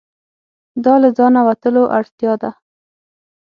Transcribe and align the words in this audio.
دا 0.83 0.93
له 1.03 1.09
ځانه 1.17 1.41
وتلو 1.47 1.83
اړتیا 1.97 2.33
ده. 2.41 2.51